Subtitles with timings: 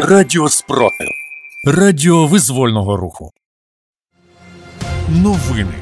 [0.00, 1.08] Радіо Спротив.
[1.64, 3.30] Радіо визвольного руху.
[5.08, 5.74] Новини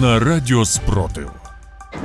[0.00, 1.30] на Радіо Спротив.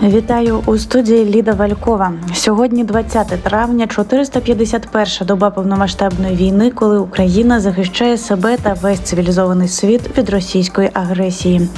[0.02, 2.14] Вітаю у студії Ліда Валькова.
[2.34, 10.18] Сьогодні 20 травня, 451 доба повномасштабної війни, коли Україна захищає себе та весь цивілізований світ
[10.18, 11.70] від російської агресії.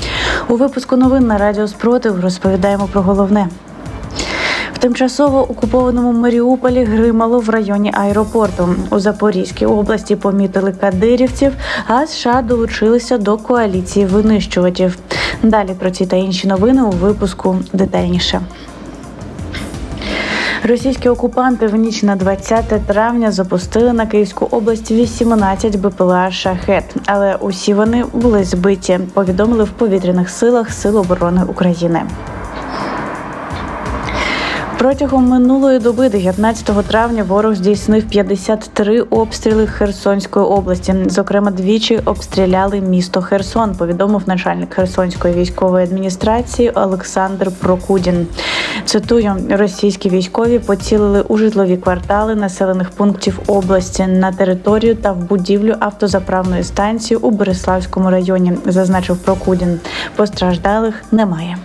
[0.50, 3.50] У випуску новин на Радіо Спротив розповідаємо про головне.
[4.88, 8.76] Тимчасово окупованому Маріуполі гримало в районі аеропорту.
[8.90, 11.54] У Запорізькій області помітили кадирівців,
[11.88, 14.98] а США долучилися до коаліції винищувачів.
[15.44, 18.42] Далі про ці та інші новини у випуску детальніше.
[20.64, 27.36] Російські окупанти в ніч на 20 травня запустили на Київську область 18 БПЛА шахет, але
[27.36, 29.00] усі вони були збиті.
[29.14, 32.02] Повідомили в повітряних силах Сил оборони України.
[34.78, 40.96] Протягом минулої доби, 19 травня, ворог здійснив 53 обстріли Херсонської області.
[41.08, 43.76] Зокрема, двічі обстріляли місто Херсон.
[43.76, 48.28] Повідомив начальник Херсонської військової адміністрації Олександр Прокудін.
[48.86, 55.76] Цитую: російські військові поцілили у житлові квартали населених пунктів області на територію та в будівлю
[55.80, 58.54] автозаправної станції у Береславському районі.
[58.66, 59.80] Зазначив Прокудін.
[60.16, 61.58] Постраждалих немає.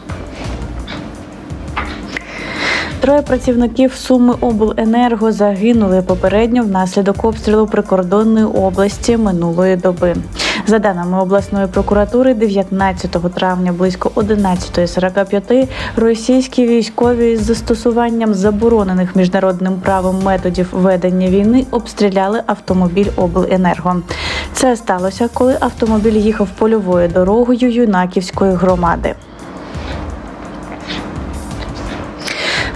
[3.02, 10.14] Троє працівників Суми обленерго загинули попередньо внаслідок обстрілу прикордонної області минулої доби.
[10.66, 20.22] За даними обласної прокуратури, 19 травня близько 11.45 російські військові з застосуванням заборонених міжнародним правом
[20.22, 24.02] методів ведення війни обстріляли автомобіль обленерго.
[24.52, 29.14] Це сталося, коли автомобіль їхав польовою дорогою юнаківської громади.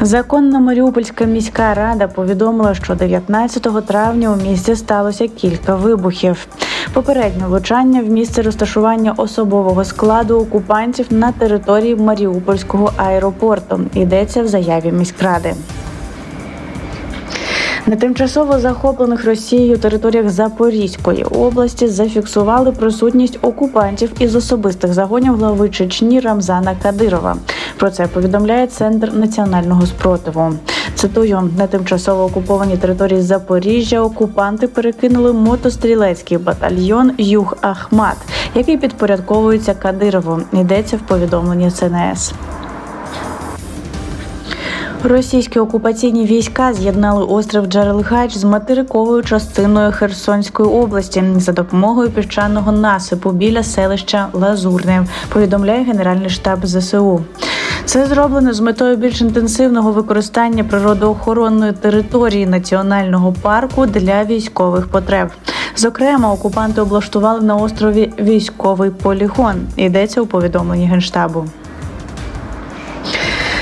[0.07, 6.47] Законна Маріупольська міська рада повідомила, що 19 травня у місті сталося кілька вибухів.
[6.93, 13.81] Попереднє влучання в місце розташування особового складу окупантів на території Маріупольського аеропорту.
[13.94, 15.55] Йдеться в заяві міськради.
[17.87, 26.21] На тимчасово захоплених Росією територіях Запорізької області зафіксували присутність окупантів із особистих загонів глави Чечні
[26.21, 27.37] Рамзана Кадирова.
[27.76, 30.53] Про це повідомляє центр національного спротиву.
[30.94, 34.00] Цитую на тимчасово окупованій території Запоріжжя.
[34.00, 38.16] Окупанти перекинули мотострілецький батальйон Юг Ахмат,
[38.54, 40.41] який підпорядковується Кадирову.
[40.53, 42.32] Йдеться в повідомленні ЦНС.
[45.04, 53.31] Російські окупаційні війська з'єднали острів Джарилгач з материковою частиною Херсонської області за допомогою піщаного насипу
[53.31, 55.06] біля селища Лазурне.
[55.28, 57.25] Повідомляє Генеральний штаб ЗСУ.
[57.87, 65.29] Це зроблено з метою більш інтенсивного використання природоохоронної території національного парку для військових потреб.
[65.77, 69.55] Зокрема, окупанти облаштували на острові військовий полігон.
[69.77, 71.45] Йдеться у повідомленні генштабу.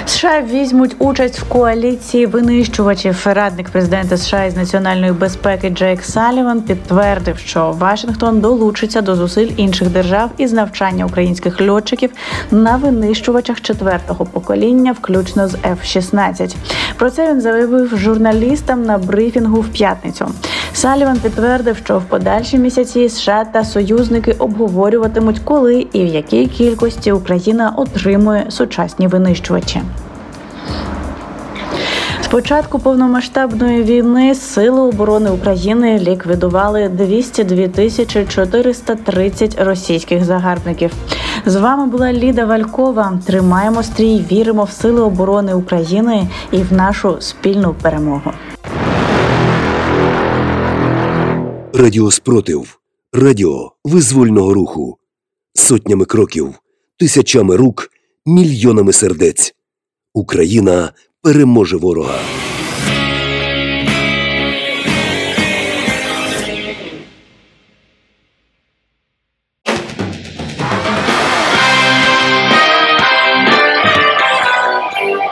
[0.07, 3.23] США візьмуть участь в коаліції винищувачів.
[3.25, 9.89] Радник президента США із національної безпеки Джейк Саліван підтвердив, що Вашингтон долучиться до зусиль інших
[9.89, 12.11] держав із навчання українських льотчиків
[12.51, 16.55] на винищувачах четвертого покоління, включно з F-16.
[16.99, 20.27] Про це він заявив журналістам на брифінгу в п'ятницю.
[20.73, 27.13] Саліван підтвердив, що в подальші місяці США та союзники обговорюватимуть, коли і в якій кількості
[27.13, 29.81] Україна отримує сучасні винищувачі.
[32.35, 40.93] Початку повномасштабної війни Сили оборони України ліквідували 202 тисячі 430 російських загарбників.
[41.47, 43.21] З вами була Ліда Валькова.
[43.27, 48.33] Тримаємо стрій, віримо в сили оборони України і в нашу спільну перемогу.
[51.75, 52.79] Радіо Спротив.
[53.13, 54.99] Радіо визвольного руху.
[55.55, 56.55] Сотнями кроків,
[56.99, 57.91] тисячами рук,
[58.27, 59.55] мільйонами сердець.
[60.15, 62.19] Україна переможе ворога.